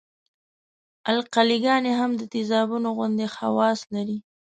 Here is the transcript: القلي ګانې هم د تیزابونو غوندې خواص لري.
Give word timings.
القلي 1.11 1.57
ګانې 1.65 1.91
هم 1.99 2.11
د 2.19 2.21
تیزابونو 2.33 2.87
غوندې 2.97 3.27
خواص 3.35 3.79
لري. 3.93 4.17